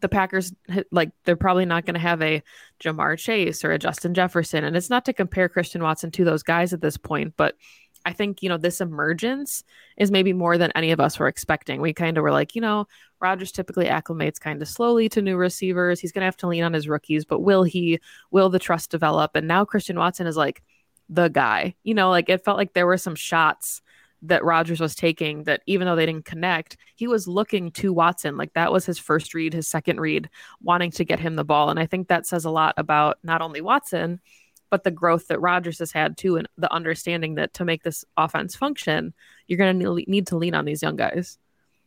the 0.00 0.08
Packers 0.08 0.52
like 0.90 1.10
they're 1.24 1.36
probably 1.36 1.64
not 1.64 1.86
going 1.86 1.94
to 1.94 2.00
have 2.00 2.22
a 2.22 2.42
Ja'Marr 2.80 3.18
Chase 3.18 3.64
or 3.64 3.72
a 3.72 3.78
Justin 3.78 4.14
Jefferson 4.14 4.64
and 4.64 4.76
it's 4.76 4.90
not 4.90 5.04
to 5.06 5.12
compare 5.12 5.48
Christian 5.48 5.82
Watson 5.82 6.10
to 6.12 6.24
those 6.24 6.42
guys 6.42 6.72
at 6.72 6.80
this 6.80 6.96
point 6.96 7.34
but 7.36 7.56
I 8.06 8.12
think 8.12 8.40
you 8.40 8.48
know 8.48 8.56
this 8.56 8.80
emergence 8.80 9.64
is 9.96 10.12
maybe 10.12 10.32
more 10.32 10.56
than 10.56 10.70
any 10.76 10.92
of 10.92 11.00
us 11.00 11.18
were 11.18 11.26
expecting. 11.26 11.80
We 11.80 11.92
kind 11.92 12.16
of 12.16 12.22
were 12.22 12.30
like, 12.30 12.54
you 12.54 12.60
know, 12.60 12.86
Rodgers 13.20 13.50
typically 13.50 13.86
acclimates 13.86 14.38
kind 14.38 14.62
of 14.62 14.68
slowly 14.68 15.08
to 15.08 15.20
new 15.20 15.36
receivers. 15.36 15.98
He's 15.98 16.12
going 16.12 16.20
to 16.20 16.26
have 16.26 16.36
to 16.38 16.46
lean 16.46 16.62
on 16.62 16.72
his 16.72 16.88
rookies, 16.88 17.24
but 17.24 17.40
will 17.40 17.64
he 17.64 17.98
will 18.30 18.48
the 18.48 18.60
trust 18.60 18.92
develop? 18.92 19.32
And 19.34 19.48
now 19.48 19.64
Christian 19.64 19.98
Watson 19.98 20.28
is 20.28 20.36
like 20.36 20.62
the 21.08 21.28
guy. 21.28 21.74
You 21.82 21.94
know, 21.94 22.08
like 22.08 22.28
it 22.28 22.44
felt 22.44 22.58
like 22.58 22.74
there 22.74 22.86
were 22.86 22.96
some 22.96 23.16
shots 23.16 23.82
that 24.28 24.44
Rodgers 24.44 24.80
was 24.80 24.94
taking 24.94 25.44
that 25.44 25.62
even 25.66 25.86
though 25.86 25.96
they 25.96 26.06
didn't 26.06 26.24
connect, 26.24 26.76
he 26.94 27.06
was 27.06 27.28
looking 27.28 27.70
to 27.72 27.92
Watson. 27.92 28.36
Like 28.36 28.52
that 28.54 28.72
was 28.72 28.86
his 28.86 28.98
first 28.98 29.34
read, 29.34 29.52
his 29.52 29.68
second 29.68 30.00
read, 30.00 30.28
wanting 30.62 30.90
to 30.92 31.04
get 31.04 31.20
him 31.20 31.36
the 31.36 31.44
ball. 31.44 31.70
And 31.70 31.78
I 31.78 31.86
think 31.86 32.08
that 32.08 32.26
says 32.26 32.44
a 32.44 32.50
lot 32.50 32.74
about 32.76 33.18
not 33.22 33.42
only 33.42 33.60
Watson, 33.60 34.20
but 34.70 34.84
the 34.84 34.90
growth 34.90 35.28
that 35.28 35.40
Rodgers 35.40 35.78
has 35.78 35.92
had 35.92 36.16
too, 36.16 36.36
and 36.36 36.48
the 36.58 36.72
understanding 36.72 37.36
that 37.36 37.54
to 37.54 37.64
make 37.64 37.82
this 37.82 38.04
offense 38.16 38.56
function, 38.56 39.14
you're 39.46 39.58
going 39.58 39.78
to 39.78 40.04
need 40.08 40.26
to 40.28 40.36
lean 40.36 40.54
on 40.54 40.64
these 40.64 40.82
young 40.82 40.96
guys. 40.96 41.38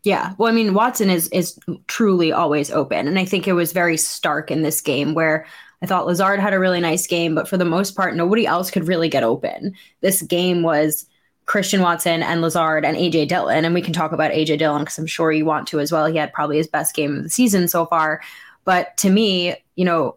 Yeah. 0.04 0.34
Well, 0.38 0.52
I 0.52 0.56
mean, 0.56 0.74
Watson 0.74 1.10
is 1.10 1.28
is 1.30 1.60
truly 1.88 2.32
always 2.32 2.72
open. 2.72 3.08
And 3.08 3.20
I 3.20 3.26
think 3.26 3.48
it 3.48 3.54
was 3.54 3.74
very 3.74 3.98
stark 3.98 4.50
in 4.50 4.62
this 4.62 4.80
game 4.80 5.14
where 5.14 5.46
I 5.82 5.86
thought 5.86 6.08
Lazard 6.08 6.40
had 6.40 6.54
a 6.54 6.60
really 6.60 6.80
nice 6.80 7.08
game, 7.08 7.36
but 7.36 7.48
for 7.48 7.58
the 7.58 7.66
most 7.66 7.96
part, 7.96 8.16
nobody 8.16 8.46
else 8.46 8.72
could 8.72 8.88
really 8.88 9.10
get 9.10 9.24
open. 9.24 9.74
This 10.02 10.22
game 10.22 10.64
was 10.64 11.06
Christian 11.50 11.82
Watson 11.82 12.22
and 12.22 12.44
Lazard 12.44 12.86
and 12.86 12.96
AJ 12.96 13.28
Dillon. 13.28 13.66
And 13.66 13.74
we 13.74 13.82
can 13.82 13.92
talk 13.92 14.12
about 14.12 14.30
AJ 14.32 14.60
Dillon 14.60 14.84
because 14.84 15.00
I'm 15.00 15.08
sure 15.08 15.32
you 15.32 15.46
want 15.46 15.68
to 15.70 15.80
as 15.80 15.92
well. 15.92 16.06
He 16.06 16.16
had 16.16 16.32
probably 16.32 16.58
his 16.58 16.68
best 16.68 16.94
game 16.94 17.18
of 17.18 17.24
the 17.24 17.30
season 17.30 17.68
so 17.68 17.88
far. 17.88 18.22
But 18.66 18.96
to 18.98 19.10
me, 19.10 19.56
you 19.76 19.84
know, 19.84 20.16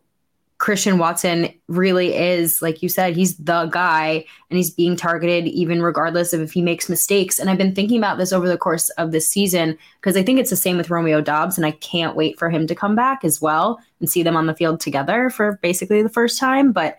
Christian 0.59 0.99
Watson 0.99 1.49
really 1.69 2.15
is, 2.15 2.61
like 2.61 2.83
you 2.83 2.91
said, 2.91 3.17
he's 3.17 3.39
the 3.39 3.65
guy 3.65 4.27
and 4.51 4.59
he's 4.59 4.69
being 4.69 4.95
targeted 4.95 5.47
even 5.47 5.81
regardless 5.81 6.35
of 6.35 6.43
if 6.43 6.53
he 6.53 6.61
makes 6.61 6.91
mistakes. 6.91 7.39
And 7.39 7.49
I've 7.49 7.57
been 7.57 7.75
thinking 7.75 7.97
about 7.97 8.19
this 8.19 8.35
over 8.35 8.47
the 8.47 8.59
course 8.59 8.91
of 8.91 9.11
this 9.11 9.27
season 9.27 9.79
because 10.03 10.19
I 10.19 10.23
think 10.23 10.39
it's 10.39 10.51
the 10.51 10.57
same 10.57 10.77
with 10.77 10.91
Romeo 10.91 11.23
Doubs. 11.23 11.57
And 11.57 11.65
I 11.65 11.71
can't 11.71 12.15
wait 12.15 12.39
for 12.39 12.51
him 12.51 12.67
to 12.67 12.75
come 12.75 12.95
back 12.95 13.25
as 13.25 13.41
well 13.41 13.81
and 14.01 14.11
see 14.11 14.23
them 14.23 14.37
on 14.37 14.49
the 14.49 14.55
field 14.55 14.81
together 14.81 15.31
for 15.31 15.59
basically 15.63 16.03
the 16.03 16.11
first 16.11 16.39
time. 16.39 16.73
But 16.73 16.99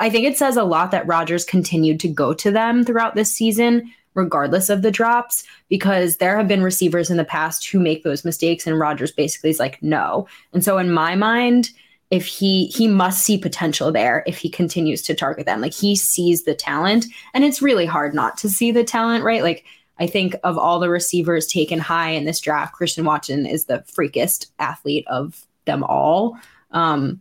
I 0.00 0.10
think 0.10 0.26
it 0.26 0.36
says 0.36 0.56
a 0.56 0.64
lot 0.64 0.90
that 0.90 1.06
Rodgers 1.06 1.44
continued 1.44 2.00
to 2.00 2.08
go 2.08 2.34
to 2.34 2.50
them 2.50 2.84
throughout 2.84 3.14
this 3.14 3.32
season, 3.32 3.92
regardless 4.14 4.68
of 4.68 4.82
the 4.82 4.90
drops, 4.90 5.44
because 5.68 6.16
there 6.16 6.36
have 6.36 6.48
been 6.48 6.62
receivers 6.62 7.10
in 7.10 7.16
the 7.16 7.24
past 7.24 7.66
who 7.68 7.78
make 7.78 8.02
those 8.02 8.24
mistakes. 8.24 8.66
And 8.66 8.78
Rodgers 8.78 9.12
basically 9.12 9.50
is 9.50 9.60
like, 9.60 9.82
no. 9.82 10.26
And 10.52 10.64
so 10.64 10.78
in 10.78 10.90
my 10.92 11.14
mind, 11.14 11.70
if 12.12 12.26
he 12.26 12.66
he 12.66 12.86
must 12.86 13.24
see 13.24 13.38
potential 13.38 13.90
there 13.90 14.22
if 14.26 14.36
he 14.36 14.48
continues 14.50 15.00
to 15.00 15.14
target 15.14 15.46
them 15.46 15.62
like 15.62 15.72
he 15.72 15.96
sees 15.96 16.44
the 16.44 16.54
talent 16.54 17.06
and 17.32 17.42
it's 17.42 17.62
really 17.62 17.86
hard 17.86 18.14
not 18.14 18.36
to 18.36 18.50
see 18.50 18.70
the 18.70 18.84
talent 18.84 19.24
right 19.24 19.42
like 19.42 19.64
i 19.98 20.06
think 20.06 20.36
of 20.44 20.58
all 20.58 20.78
the 20.78 20.90
receivers 20.90 21.46
taken 21.46 21.78
high 21.78 22.10
in 22.10 22.26
this 22.26 22.38
draft 22.38 22.74
christian 22.74 23.04
watson 23.06 23.46
is 23.46 23.64
the 23.64 23.82
freakest 23.90 24.50
athlete 24.58 25.06
of 25.08 25.46
them 25.64 25.82
all 25.84 26.36
um, 26.72 27.20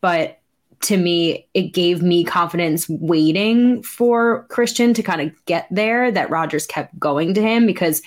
but 0.00 0.40
to 0.82 0.96
me 0.96 1.46
it 1.54 1.72
gave 1.72 2.02
me 2.02 2.24
confidence 2.24 2.88
waiting 2.88 3.82
for 3.82 4.44
christian 4.48 4.92
to 4.94 5.02
kind 5.02 5.20
of 5.20 5.44
get 5.46 5.66
there 5.70 6.10
that 6.10 6.30
Rodgers 6.30 6.66
kept 6.66 6.98
going 6.98 7.34
to 7.34 7.42
him 7.42 7.66
because 7.66 8.02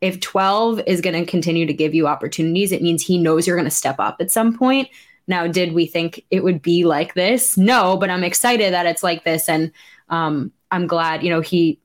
if 0.00 0.20
12 0.20 0.80
is 0.86 1.00
going 1.00 1.18
to 1.18 1.28
continue 1.28 1.66
to 1.66 1.72
give 1.72 1.94
you 1.94 2.06
opportunities 2.06 2.72
it 2.72 2.82
means 2.82 3.02
he 3.02 3.18
knows 3.18 3.46
you're 3.46 3.56
going 3.56 3.64
to 3.64 3.70
step 3.70 3.96
up 3.98 4.16
at 4.20 4.30
some 4.30 4.56
point 4.56 4.88
now, 5.28 5.46
did 5.46 5.74
we 5.74 5.86
think 5.86 6.24
it 6.30 6.42
would 6.42 6.62
be 6.62 6.84
like 6.84 7.12
this? 7.12 7.58
No, 7.58 7.98
but 7.98 8.08
I'm 8.08 8.24
excited 8.24 8.72
that 8.72 8.86
it's 8.86 9.02
like 9.02 9.24
this. 9.24 9.46
And 9.48 9.70
um, 10.08 10.50
I'm 10.70 10.86
glad, 10.86 11.22
you 11.22 11.28
know, 11.28 11.42
he 11.42 11.78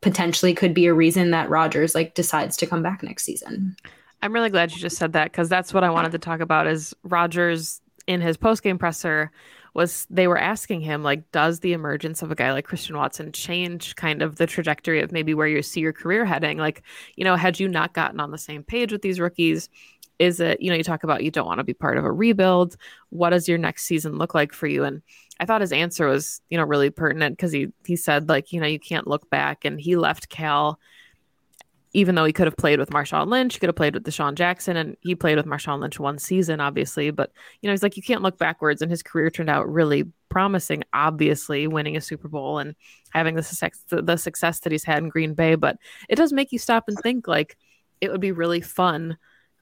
potentially 0.00 0.54
could 0.54 0.72
be 0.72 0.86
a 0.86 0.94
reason 0.94 1.32
that 1.32 1.50
Rodgers 1.50 1.96
like 1.96 2.14
decides 2.14 2.56
to 2.58 2.66
come 2.66 2.82
back 2.82 3.02
next 3.02 3.24
season. 3.24 3.76
I'm 4.22 4.32
really 4.32 4.50
glad 4.50 4.70
you 4.72 4.78
just 4.78 4.96
said 4.96 5.12
that 5.14 5.32
because 5.32 5.48
that's 5.48 5.74
what 5.74 5.82
I 5.82 5.90
wanted 5.90 6.12
to 6.12 6.18
talk 6.18 6.38
about 6.40 6.68
is 6.68 6.94
Rodgers 7.02 7.80
in 8.06 8.20
his 8.20 8.36
post-game 8.36 8.78
presser 8.78 9.32
was 9.76 10.06
they 10.08 10.26
were 10.26 10.38
asking 10.38 10.80
him 10.80 11.02
like 11.02 11.30
does 11.32 11.60
the 11.60 11.74
emergence 11.74 12.22
of 12.22 12.30
a 12.30 12.34
guy 12.34 12.52
like 12.52 12.64
Christian 12.64 12.96
Watson 12.96 13.30
change 13.30 13.94
kind 13.96 14.22
of 14.22 14.36
the 14.36 14.46
trajectory 14.46 15.02
of 15.02 15.12
maybe 15.12 15.34
where 15.34 15.46
you 15.46 15.62
see 15.62 15.80
your 15.80 15.92
career 15.92 16.24
heading? 16.24 16.56
Like 16.56 16.82
you 17.16 17.24
know 17.24 17.36
had 17.36 17.60
you 17.60 17.68
not 17.68 17.92
gotten 17.92 18.18
on 18.18 18.30
the 18.30 18.38
same 18.38 18.62
page 18.62 18.90
with 18.90 19.02
these 19.02 19.20
rookies 19.20 19.68
is 20.18 20.40
it 20.40 20.60
you 20.62 20.70
know 20.70 20.76
you 20.76 20.82
talk 20.82 21.04
about 21.04 21.22
you 21.22 21.30
don't 21.30 21.46
want 21.46 21.58
to 21.58 21.64
be 21.64 21.74
part 21.74 21.98
of 21.98 22.04
a 22.04 22.12
rebuild. 22.12 22.76
What 23.10 23.30
does 23.30 23.48
your 23.48 23.58
next 23.58 23.84
season 23.84 24.16
look 24.16 24.34
like 24.34 24.52
for 24.52 24.66
you? 24.66 24.84
And 24.84 25.02
i 25.38 25.44
thought 25.44 25.60
his 25.60 25.72
answer 25.72 26.06
was 26.06 26.40
you 26.48 26.56
know 26.56 26.64
really 26.64 26.88
pertinent 26.88 27.36
because 27.36 27.52
he 27.52 27.68
he 27.84 27.96
said 27.96 28.28
like 28.28 28.52
you 28.52 28.60
know 28.60 28.66
you 28.66 28.80
can't 28.80 29.06
look 29.06 29.28
back 29.28 29.66
and 29.66 29.78
he 29.78 29.96
left 29.96 30.30
cal 30.30 30.80
even 31.96 32.14
though 32.14 32.26
he 32.26 32.32
could 32.32 32.46
have 32.46 32.58
played 32.58 32.78
with 32.78 32.90
Marshawn 32.90 33.28
Lynch, 33.28 33.54
he 33.54 33.58
could 33.58 33.70
have 33.70 33.76
played 33.76 33.94
with 33.94 34.04
DeSean 34.04 34.34
Jackson, 34.34 34.76
and 34.76 34.98
he 35.00 35.14
played 35.14 35.38
with 35.38 35.46
Marshawn 35.46 35.80
Lynch 35.80 35.98
one 35.98 36.18
season, 36.18 36.60
obviously. 36.60 37.10
But 37.10 37.32
you 37.62 37.66
know, 37.66 37.72
he's 37.72 37.82
like, 37.82 37.96
you 37.96 38.02
can't 38.02 38.20
look 38.20 38.36
backwards, 38.36 38.82
and 38.82 38.90
his 38.90 39.02
career 39.02 39.30
turned 39.30 39.48
out 39.48 39.66
really 39.66 40.04
promising. 40.28 40.82
Obviously, 40.92 41.66
winning 41.66 41.96
a 41.96 42.02
Super 42.02 42.28
Bowl 42.28 42.58
and 42.58 42.74
having 43.14 43.34
the 43.34 43.42
success, 43.42 43.82
the 43.88 44.18
success 44.18 44.60
that 44.60 44.72
he's 44.72 44.84
had 44.84 45.02
in 45.02 45.08
Green 45.08 45.32
Bay, 45.32 45.54
but 45.54 45.78
it 46.10 46.16
does 46.16 46.34
make 46.34 46.52
you 46.52 46.58
stop 46.58 46.84
and 46.86 46.98
think 46.98 47.26
like 47.26 47.56
it 48.02 48.12
would 48.12 48.20
be 48.20 48.32
really 48.32 48.60
fun 48.60 49.16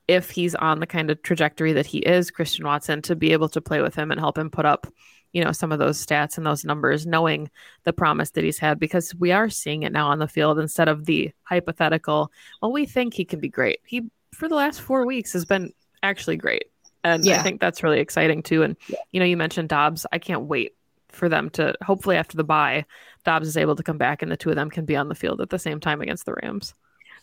if 0.08 0.30
he's 0.30 0.56
on 0.56 0.80
the 0.80 0.88
kind 0.88 1.12
of 1.12 1.22
trajectory 1.22 1.74
that 1.74 1.86
he 1.86 1.98
is, 1.98 2.32
Christian 2.32 2.66
Watson, 2.66 3.00
to 3.02 3.14
be 3.14 3.32
able 3.32 3.48
to 3.50 3.60
play 3.60 3.80
with 3.80 3.94
him 3.94 4.10
and 4.10 4.18
help 4.18 4.36
him 4.36 4.50
put 4.50 4.66
up, 4.66 4.88
you 5.34 5.44
know, 5.44 5.52
some 5.52 5.72
of 5.72 5.80
those 5.80 6.04
stats 6.04 6.38
and 6.38 6.46
those 6.46 6.64
numbers, 6.64 7.06
knowing 7.06 7.50
the 7.82 7.92
promise 7.92 8.30
that 8.30 8.44
he's 8.44 8.58
had, 8.58 8.78
because 8.78 9.14
we 9.16 9.32
are 9.32 9.50
seeing 9.50 9.82
it 9.82 9.92
now 9.92 10.08
on 10.08 10.20
the 10.20 10.28
field 10.28 10.58
instead 10.58 10.88
of 10.88 11.04
the 11.04 11.32
hypothetical, 11.42 12.30
well, 12.62 12.72
we 12.72 12.86
think 12.86 13.12
he 13.12 13.24
can 13.24 13.40
be 13.40 13.48
great. 13.48 13.80
He, 13.84 14.04
for 14.32 14.48
the 14.48 14.54
last 14.54 14.80
four 14.80 15.04
weeks, 15.04 15.32
has 15.32 15.44
been 15.44 15.72
actually 16.04 16.36
great. 16.36 16.66
And 17.02 17.24
yeah. 17.24 17.40
I 17.40 17.42
think 17.42 17.60
that's 17.60 17.82
really 17.82 17.98
exciting 17.98 18.44
too. 18.44 18.62
And, 18.62 18.76
yeah. 18.88 18.96
you 19.10 19.18
know, 19.20 19.26
you 19.26 19.36
mentioned 19.36 19.68
Doubs 19.68 20.06
I 20.12 20.18
can't 20.18 20.44
wait 20.44 20.74
for 21.08 21.28
them 21.28 21.50
to 21.50 21.74
hopefully 21.82 22.16
after 22.16 22.36
the 22.36 22.44
bye, 22.44 22.86
Doubs 23.24 23.48
is 23.48 23.56
able 23.56 23.76
to 23.76 23.82
come 23.82 23.98
back 23.98 24.22
and 24.22 24.30
the 24.30 24.36
two 24.36 24.50
of 24.50 24.56
them 24.56 24.70
can 24.70 24.84
be 24.84 24.96
on 24.96 25.08
the 25.08 25.14
field 25.14 25.40
at 25.40 25.50
the 25.50 25.58
same 25.58 25.80
time 25.80 26.00
against 26.00 26.24
the 26.24 26.34
Rams 26.42 26.74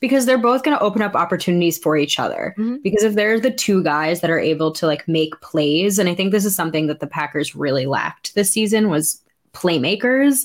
because 0.01 0.25
they're 0.25 0.37
both 0.37 0.63
going 0.63 0.75
to 0.75 0.83
open 0.83 1.01
up 1.01 1.15
opportunities 1.15 1.77
for 1.77 1.95
each 1.95 2.19
other. 2.19 2.53
Mm-hmm. 2.57 2.77
Because 2.83 3.03
if 3.03 3.13
they're 3.13 3.39
the 3.39 3.51
two 3.51 3.81
guys 3.83 4.19
that 4.19 4.31
are 4.31 4.39
able 4.39 4.73
to 4.73 4.87
like 4.87 5.07
make 5.07 5.39
plays, 5.39 5.97
and 5.97 6.09
I 6.09 6.15
think 6.15 6.31
this 6.31 6.43
is 6.43 6.55
something 6.55 6.87
that 6.87 6.99
the 6.99 7.07
Packers 7.07 7.55
really 7.55 7.85
lacked 7.85 8.35
this 8.35 8.51
season 8.51 8.89
was 8.89 9.21
playmakers, 9.53 10.39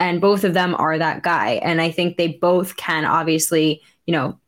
and 0.00 0.20
both 0.20 0.42
of 0.42 0.54
them 0.54 0.74
are 0.76 0.98
that 0.98 1.22
guy. 1.22 1.60
And 1.62 1.80
I 1.80 1.90
think 1.90 2.16
they 2.16 2.28
both 2.28 2.76
can 2.76 3.04
obviously, 3.04 3.80
you 4.06 4.12
know, 4.12 4.38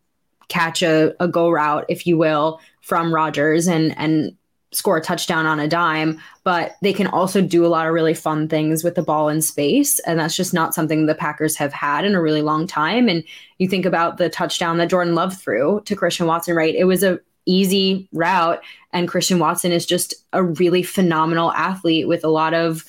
catch 0.48 0.82
a, 0.82 1.14
a 1.22 1.28
go 1.28 1.50
route, 1.50 1.84
if 1.88 2.06
you 2.06 2.16
will, 2.16 2.60
from 2.80 3.14
Rodgers 3.14 3.68
and 3.68 3.96
and 3.98 4.36
score 4.72 4.96
a 4.96 5.00
touchdown 5.00 5.46
on 5.46 5.60
a 5.60 5.68
dime, 5.68 6.20
but 6.44 6.76
they 6.82 6.92
can 6.92 7.06
also 7.06 7.40
do 7.40 7.64
a 7.64 7.68
lot 7.68 7.86
of 7.86 7.94
really 7.94 8.14
fun 8.14 8.48
things 8.48 8.82
with 8.82 8.94
the 8.94 9.02
ball 9.02 9.28
in 9.28 9.40
space. 9.40 9.98
And 10.00 10.18
that's 10.18 10.36
just 10.36 10.52
not 10.52 10.74
something 10.74 11.06
the 11.06 11.14
Packers 11.14 11.56
have 11.56 11.72
had 11.72 12.04
in 12.04 12.14
a 12.14 12.20
really 12.20 12.42
long 12.42 12.66
time. 12.66 13.08
And 13.08 13.24
you 13.58 13.68
think 13.68 13.86
about 13.86 14.18
the 14.18 14.28
touchdown 14.28 14.78
that 14.78 14.90
Jordan 14.90 15.14
Love 15.14 15.36
threw 15.36 15.80
to 15.84 15.96
Christian 15.96 16.26
Watson, 16.26 16.56
right? 16.56 16.74
It 16.74 16.84
was 16.84 17.02
a 17.02 17.20
easy 17.46 18.08
route. 18.12 18.60
And 18.92 19.08
Christian 19.08 19.38
Watson 19.38 19.72
is 19.72 19.86
just 19.86 20.14
a 20.32 20.42
really 20.42 20.82
phenomenal 20.82 21.52
athlete 21.52 22.08
with 22.08 22.24
a 22.24 22.28
lot 22.28 22.54
of 22.54 22.84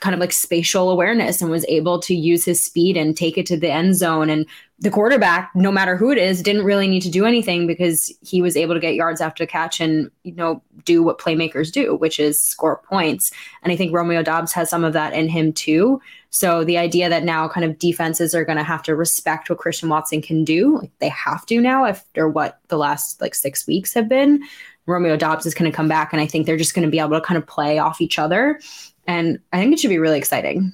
kind 0.00 0.14
of 0.14 0.20
like 0.20 0.32
spatial 0.32 0.90
awareness 0.90 1.40
and 1.40 1.50
was 1.50 1.64
able 1.68 1.98
to 2.00 2.14
use 2.14 2.44
his 2.44 2.62
speed 2.62 2.96
and 2.96 3.16
take 3.16 3.36
it 3.36 3.46
to 3.46 3.56
the 3.56 3.70
end 3.70 3.96
zone. 3.96 4.30
And 4.30 4.46
the 4.78 4.90
quarterback, 4.90 5.50
no 5.54 5.72
matter 5.72 5.96
who 5.96 6.10
it 6.10 6.18
is, 6.18 6.42
didn't 6.42 6.64
really 6.64 6.86
need 6.86 7.00
to 7.00 7.10
do 7.10 7.24
anything 7.24 7.66
because 7.66 8.12
he 8.20 8.42
was 8.42 8.56
able 8.56 8.74
to 8.74 8.80
get 8.80 8.94
yards 8.94 9.22
after 9.22 9.42
the 9.42 9.46
catch 9.46 9.80
and, 9.80 10.10
you 10.22 10.34
know, 10.34 10.62
do 10.84 11.02
what 11.02 11.18
playmakers 11.18 11.72
do, 11.72 11.96
which 11.96 12.20
is 12.20 12.38
score 12.38 12.82
points. 12.88 13.32
And 13.62 13.72
I 13.72 13.76
think 13.76 13.94
Romeo 13.94 14.22
Doubs 14.22 14.52
has 14.52 14.68
some 14.68 14.84
of 14.84 14.92
that 14.92 15.14
in 15.14 15.28
him 15.28 15.52
too. 15.54 16.00
So 16.28 16.62
the 16.62 16.76
idea 16.76 17.08
that 17.08 17.24
now 17.24 17.48
kind 17.48 17.64
of 17.64 17.78
defenses 17.78 18.34
are 18.34 18.44
going 18.44 18.58
to 18.58 18.64
have 18.64 18.82
to 18.82 18.94
respect 18.94 19.48
what 19.48 19.58
Christian 19.58 19.88
Watson 19.88 20.20
can 20.20 20.44
do, 20.44 20.78
like 20.78 20.92
they 20.98 21.08
have 21.08 21.46
to 21.46 21.60
now 21.60 21.86
after 21.86 22.28
what 22.28 22.58
the 22.68 22.76
last 22.76 23.20
like 23.22 23.34
six 23.34 23.66
weeks 23.66 23.94
have 23.94 24.08
been. 24.08 24.42
Romeo 24.84 25.16
Doubs 25.16 25.46
is 25.46 25.54
going 25.54 25.68
to 25.68 25.74
come 25.74 25.88
back, 25.88 26.12
and 26.12 26.22
I 26.22 26.28
think 26.28 26.46
they're 26.46 26.56
just 26.56 26.74
going 26.74 26.86
to 26.86 26.90
be 26.90 27.00
able 27.00 27.18
to 27.18 27.20
kind 27.20 27.38
of 27.38 27.46
play 27.46 27.78
off 27.78 28.00
each 28.00 28.20
other 28.20 28.60
and 29.06 29.38
I 29.52 29.60
think 29.60 29.72
it 29.72 29.80
should 29.80 29.90
be 29.90 29.98
really 29.98 30.18
exciting. 30.18 30.72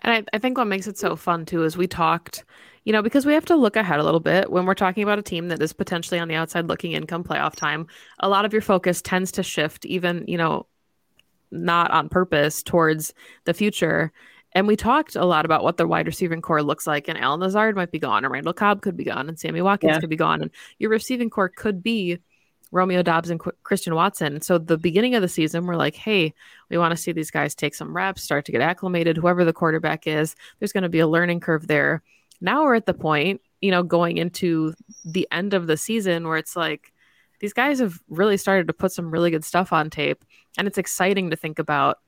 And 0.00 0.12
I, 0.12 0.36
I 0.36 0.38
think 0.38 0.58
what 0.58 0.66
makes 0.66 0.86
it 0.86 0.98
so 0.98 1.16
fun 1.16 1.44
too 1.46 1.64
is 1.64 1.76
we 1.76 1.86
talked, 1.86 2.44
you 2.88 2.92
know, 2.92 3.02
because 3.02 3.26
we 3.26 3.34
have 3.34 3.44
to 3.44 3.54
look 3.54 3.76
ahead 3.76 4.00
a 4.00 4.02
little 4.02 4.18
bit 4.18 4.50
when 4.50 4.64
we're 4.64 4.72
talking 4.72 5.02
about 5.02 5.18
a 5.18 5.22
team 5.22 5.48
that 5.48 5.60
is 5.60 5.74
potentially 5.74 6.18
on 6.18 6.26
the 6.26 6.34
outside 6.34 6.68
looking 6.68 6.92
in 6.92 7.06
come 7.06 7.22
playoff 7.22 7.54
time. 7.54 7.86
A 8.20 8.30
lot 8.30 8.46
of 8.46 8.52
your 8.54 8.62
focus 8.62 9.02
tends 9.02 9.30
to 9.32 9.42
shift, 9.42 9.84
even, 9.84 10.24
you 10.26 10.38
know, 10.38 10.64
not 11.50 11.90
on 11.90 12.08
purpose 12.08 12.62
towards 12.62 13.12
the 13.44 13.52
future. 13.52 14.10
And 14.52 14.66
we 14.66 14.74
talked 14.74 15.16
a 15.16 15.26
lot 15.26 15.44
about 15.44 15.62
what 15.62 15.76
the 15.76 15.86
wide 15.86 16.06
receiving 16.06 16.40
corps 16.40 16.62
looks 16.62 16.86
like, 16.86 17.08
and 17.08 17.18
Allen 17.18 17.40
Lazard 17.40 17.76
might 17.76 17.90
be 17.90 17.98
gone, 17.98 18.24
and 18.24 18.32
Randall 18.32 18.54
Cobb 18.54 18.80
could 18.80 18.96
be 18.96 19.04
gone, 19.04 19.28
and 19.28 19.38
Sammy 19.38 19.60
Watkins 19.60 19.90
yeah. 19.96 20.00
could 20.00 20.08
be 20.08 20.16
gone, 20.16 20.40
and 20.40 20.50
your 20.78 20.88
receiving 20.88 21.28
corps 21.28 21.50
could 21.50 21.82
be 21.82 22.18
Romeo 22.72 23.02
Doubs 23.02 23.28
and 23.28 23.38
Qu- 23.38 23.52
Christian 23.64 23.96
Watson. 23.96 24.40
So 24.40 24.56
the 24.56 24.78
beginning 24.78 25.14
of 25.14 25.20
the 25.20 25.28
season, 25.28 25.66
we're 25.66 25.76
like, 25.76 25.94
hey, 25.94 26.32
we 26.70 26.78
want 26.78 26.92
to 26.92 26.96
see 26.96 27.12
these 27.12 27.30
guys 27.30 27.54
take 27.54 27.74
some 27.74 27.94
reps, 27.94 28.22
start 28.22 28.46
to 28.46 28.52
get 28.52 28.62
acclimated. 28.62 29.18
Whoever 29.18 29.44
the 29.44 29.52
quarterback 29.52 30.06
is, 30.06 30.34
there's 30.58 30.72
going 30.72 30.84
to 30.84 30.88
be 30.88 31.00
a 31.00 31.06
learning 31.06 31.40
curve 31.40 31.66
there. 31.66 32.02
Now 32.40 32.64
we're 32.64 32.74
at 32.74 32.86
the 32.86 32.94
point, 32.94 33.40
you 33.60 33.70
know, 33.70 33.82
going 33.82 34.16
into 34.16 34.74
the 35.04 35.26
end 35.30 35.54
of 35.54 35.66
the 35.66 35.76
season 35.76 36.26
where 36.26 36.38
it's 36.38 36.56
like 36.56 36.92
these 37.40 37.52
guys 37.52 37.78
have 37.78 37.98
really 38.08 38.36
started 38.36 38.66
to 38.66 38.72
put 38.72 38.92
some 38.92 39.10
really 39.10 39.30
good 39.30 39.44
stuff 39.44 39.72
on 39.72 39.90
tape, 39.90 40.24
and 40.56 40.66
it's 40.66 40.78
exciting 40.78 41.30
to 41.30 41.36
think 41.36 41.58
about. 41.58 41.98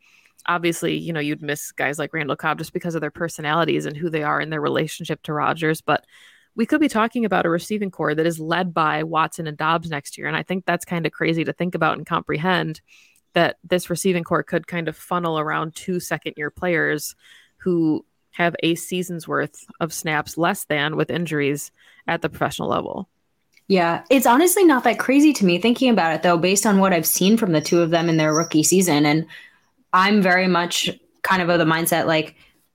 Obviously, 0.47 0.97
you 0.97 1.13
know, 1.13 1.21
you'd 1.21 1.43
miss 1.43 1.71
guys 1.71 1.99
like 1.99 2.15
Randall 2.15 2.35
Cobb 2.35 2.59
just 2.59 2.73
because 2.73 2.95
of 2.95 3.03
their 3.03 3.11
personalities 3.11 3.85
and 3.85 3.95
who 3.95 4.09
they 4.09 4.23
are 4.23 4.41
in 4.41 4.49
their 4.49 4.61
relationship 4.61 5.23
to 5.25 5.35
Rodgers, 5.35 5.83
but 5.83 6.07
we 6.57 6.67
could 6.67 6.81
be 6.81 6.89
talking 6.89 7.25
about 7.25 7.47
a 7.47 7.51
receiving 7.51 7.91
corps 7.91 8.15
that 8.15 8.27
is 8.27 8.41
led 8.41 8.75
by 8.75 9.03
Watson 9.03 9.47
and 9.47 9.57
Doubs 9.57 9.91
next 9.91 10.19
year. 10.19 10.27
And 10.27 10.37
I 10.37 10.43
think 10.43 10.65
that's 10.65 10.85
kind 10.85 11.07
of 11.07 11.13
crazy 11.13 11.45
to 11.45 11.53
think 11.53 11.75
about 11.75 11.97
and 11.97 12.07
comprehend 12.07 12.81
that 13.35 13.57
this 13.63 13.91
receiving 13.91 14.25
corps 14.25 14.43
could 14.43 14.67
kind 14.67 14.89
of 14.89 14.97
funnel 14.97 15.39
around 15.39 15.75
two 15.75 16.01
second 16.01 16.35
year 16.37 16.51
players 16.51 17.15
who 17.59 18.05
have 18.33 18.55
a 18.63 18.75
season's 18.75 19.27
worth 19.27 19.65
of 19.81 19.93
snaps 19.93 20.39
less 20.39 20.65
than 20.65 20.97
with 20.97 21.11
injuries 21.11 21.73
at 22.07 22.23
the 22.23 22.29
professional 22.29 22.69
level. 22.69 23.09
Yeah, 23.69 24.03
it's 24.11 24.27
honestly 24.27 24.65
not 24.65 24.83
that 24.85 24.99
crazy 24.99 25.33
to 25.35 25.45
me 25.45 25.59
thinking 25.59 25.91
about 25.91 26.15
it 26.15 26.23
though, 26.23 26.37
based 26.37 26.67
on 26.67 26.79
what 26.79 26.93
I've 26.93 27.07
seen 27.07 27.37
from 27.37 27.53
the 27.53 27.61
two 27.61 27.81
of 27.81 27.91
them 27.91 28.09
in 28.09 28.17
their 28.17 28.35
rookie 28.35 28.65
season. 28.65 29.07
And 29.07 29.27
I'm 29.93 30.21
very 30.23 30.49
much 30.49 30.91
kind 31.23 31.41
of 31.41 31.49
of 31.49 31.59
the 31.59 31.65
mindset 31.65 32.07
like 32.07 32.35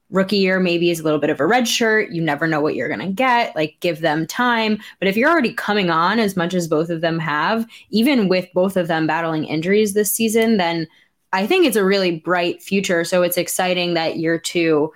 rookie 0.09 0.37
year 0.37 0.59
maybe 0.59 0.89
is 0.89 0.99
a 0.99 1.03
little 1.03 1.19
bit 1.19 1.29
of 1.29 1.39
a 1.39 1.45
red 1.45 1.67
shirt. 1.67 2.11
You 2.11 2.21
never 2.21 2.47
know 2.47 2.61
what 2.61 2.75
you're 2.75 2.87
going 2.87 2.99
to 3.01 3.07
get. 3.07 3.55
Like, 3.55 3.77
give 3.79 4.01
them 4.01 4.27
time. 4.27 4.79
But 4.99 5.07
if 5.07 5.17
you're 5.17 5.29
already 5.29 5.53
coming 5.53 5.89
on 5.89 6.19
as 6.19 6.37
much 6.37 6.53
as 6.53 6.67
both 6.67 6.89
of 6.89 7.01
them 7.01 7.19
have, 7.19 7.65
even 7.89 8.29
with 8.29 8.47
both 8.53 8.77
of 8.77 8.87
them 8.87 9.07
battling 9.07 9.45
injuries 9.45 9.93
this 9.93 10.13
season, 10.13 10.57
then 10.57 10.87
I 11.33 11.47
think 11.47 11.65
it's 11.65 11.75
a 11.75 11.83
really 11.83 12.19
bright 12.19 12.61
future. 12.61 13.03
So 13.03 13.23
it's 13.23 13.37
exciting 13.37 13.95
that 13.95 14.17
year 14.17 14.39
two 14.39 14.93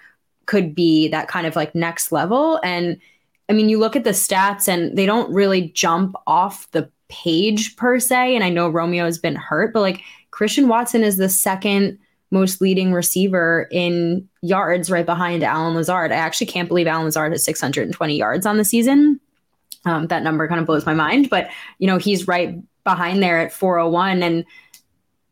could 0.49 0.73
be 0.73 1.07
that 1.09 1.27
kind 1.27 1.45
of 1.45 1.55
like 1.55 1.75
next 1.75 2.11
level. 2.11 2.59
And 2.63 2.97
I 3.49 3.53
mean, 3.53 3.69
you 3.69 3.77
look 3.77 3.95
at 3.95 4.03
the 4.03 4.09
stats 4.09 4.67
and 4.67 4.97
they 4.97 5.05
don't 5.05 5.31
really 5.31 5.69
jump 5.69 6.15
off 6.25 6.69
the 6.71 6.89
page 7.07 7.75
per 7.75 7.99
se. 7.99 8.33
And 8.33 8.43
I 8.43 8.49
know 8.49 8.67
Romeo 8.67 9.05
has 9.05 9.19
been 9.19 9.35
hurt, 9.35 9.73
but 9.73 9.81
like 9.81 10.01
Christian 10.31 10.67
Watson 10.67 11.03
is 11.03 11.17
the 11.17 11.29
second 11.29 11.99
most 12.31 12.61
leading 12.61 12.93
receiver 12.93 13.67
in 13.71 14.27
yards 14.41 14.89
right 14.89 15.05
behind 15.05 15.43
Allen 15.43 15.75
Lazard. 15.75 16.11
I 16.11 16.15
actually 16.15 16.47
can't 16.47 16.67
believe 16.67 16.87
Allen 16.87 17.05
Lazard 17.05 17.31
has 17.31 17.43
620 17.45 18.17
yards 18.17 18.47
on 18.47 18.57
the 18.57 18.65
season. 18.65 19.19
Um, 19.85 20.07
that 20.07 20.23
number 20.23 20.47
kind 20.47 20.59
of 20.59 20.65
blows 20.65 20.85
my 20.87 20.95
mind, 20.95 21.29
but 21.29 21.47
you 21.77 21.85
know, 21.85 21.97
he's 21.97 22.27
right 22.27 22.57
behind 22.83 23.21
there 23.21 23.39
at 23.39 23.53
401 23.53 24.23
and 24.23 24.45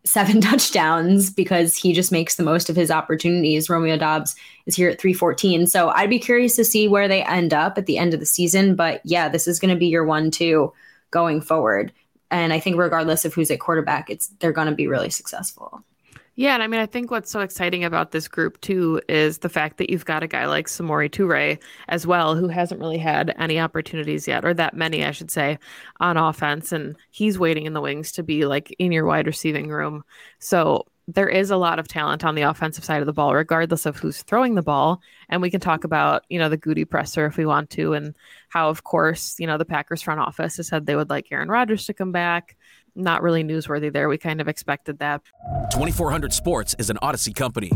seven 0.10 0.42
touchdowns 0.42 1.30
because 1.30 1.76
he 1.76 1.94
just 1.94 2.12
makes 2.12 2.36
the 2.36 2.44
most 2.44 2.70
of 2.70 2.76
his 2.76 2.92
opportunities. 2.92 3.70
Romeo 3.70 3.98
Doubs 3.98 4.36
is 4.66 4.76
here 4.76 4.90
at 4.90 5.00
314. 5.00 5.68
So 5.68 5.90
I'd 5.90 6.10
be 6.10 6.20
curious 6.20 6.56
to 6.56 6.66
see 6.66 6.88
where 6.88 7.08
they 7.08 7.24
end 7.24 7.54
up 7.54 7.78
at 7.78 7.86
the 7.86 7.98
end 7.98 8.14
of 8.14 8.20
the 8.20 8.26
season. 8.26 8.76
But 8.76 9.02
yeah, 9.04 9.30
this 9.30 9.48
is 9.48 9.60
going 9.60 9.74
to 9.74 9.80
be 9.80 9.88
your 9.88 10.06
one 10.06 10.32
two 10.32 10.74
going 11.12 11.42
forward. 11.42 11.92
And 12.30 12.52
I 12.52 12.60
think 12.60 12.78
regardless 12.78 13.26
of 13.26 13.34
who's 13.34 13.52
at 13.52 13.60
quarterback, 13.60 14.10
it's 14.10 14.28
they're 14.40 14.52
going 14.52 14.68
to 14.68 14.76
be 14.76 14.88
really 14.88 15.10
successful. 15.10 15.84
Yeah, 16.40 16.54
and 16.54 16.62
I 16.62 16.68
mean, 16.68 16.80
I 16.80 16.86
think 16.86 17.10
what's 17.10 17.32
so 17.32 17.40
exciting 17.40 17.84
about 17.84 18.12
this 18.12 18.28
group 18.28 18.62
too 18.62 19.02
is 19.10 19.40
the 19.40 19.50
fact 19.50 19.78
that 19.78 19.90
you've 19.90 20.06
got 20.06 20.22
a 20.22 20.28
guy 20.28 20.46
like 20.46 20.68
Samori 20.68 21.10
Toure 21.10 21.60
as 21.88 22.06
well, 22.06 22.36
who 22.36 22.48
hasn't 22.48 22.80
really 22.80 23.00
had 23.00 23.34
any 23.40 23.60
opportunities 23.60 24.28
yet, 24.28 24.46
or 24.46 24.54
that 24.54 24.76
many, 24.76 25.04
I 25.04 25.10
should 25.10 25.32
say, 25.32 25.58
on 26.00 26.16
offense, 26.16 26.72
and 26.72 26.96
he's 27.10 27.40
waiting 27.40 27.66
in 27.66 27.74
the 27.74 27.82
wings 27.82 28.12
to 28.14 28.24
be 28.24 28.46
like 28.46 28.74
in 28.78 28.92
your 28.92 29.06
wide 29.06 29.26
receiving 29.26 29.70
room. 29.70 30.04
So 30.38 30.86
there 31.08 31.28
is 31.28 31.50
a 31.50 31.58
lot 31.58 31.80
of 31.80 31.88
talent 31.88 32.24
on 32.24 32.36
the 32.36 32.44
offensive 32.44 32.86
side 32.86 33.02
of 33.02 33.08
the 33.08 33.14
ball, 33.14 33.34
regardless 33.34 33.88
of 33.88 33.98
who's 33.98 34.22
throwing 34.22 34.54
the 34.54 34.62
ball. 34.62 35.02
And 35.30 35.42
we 35.42 35.50
can 35.50 35.62
talk 35.62 35.86
about, 35.86 36.24
you 36.30 36.38
know, 36.38 36.50
the 36.50 36.58
Goody 36.58 36.86
presser 36.86 37.26
if 37.26 37.38
we 37.38 37.48
want 37.48 37.72
to, 37.72 37.94
and 37.94 38.16
how, 38.50 38.70
of 38.70 38.84
course, 38.84 39.40
you 39.40 39.48
know, 39.48 39.58
the 39.58 39.66
Packers 39.66 40.04
front 40.04 40.20
office 40.20 40.58
has 40.58 40.68
said 40.68 40.86
they 40.86 40.96
would 40.96 41.10
like 41.10 41.32
Aaron 41.32 41.50
Rodgers 41.50 41.86
to 41.86 41.94
come 41.96 42.12
back 42.12 42.58
not 42.98 43.22
really 43.22 43.44
newsworthy 43.44 43.92
there. 43.92 44.10
We 44.10 44.18
kind 44.18 44.42
of 44.42 44.48
expected 44.48 45.00
that. 45.00 45.22
2400 45.72 46.34
Sports 46.34 46.76
is 46.80 46.90
an 46.90 46.98
Audacy 47.02 47.34
company. 47.34 47.72